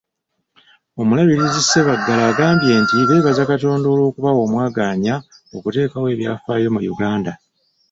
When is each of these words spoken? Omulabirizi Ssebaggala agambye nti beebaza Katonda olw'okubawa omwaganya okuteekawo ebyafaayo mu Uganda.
Omulabirizi 1.01 1.59
Ssebaggala 1.63 2.23
agambye 2.31 2.73
nti 2.81 2.93
beebaza 3.07 3.43
Katonda 3.51 3.85
olw'okubawa 3.89 4.39
omwaganya 4.45 5.15
okuteekawo 5.55 6.05
ebyafaayo 6.13 6.67
mu 6.75 6.81
Uganda. 6.93 7.31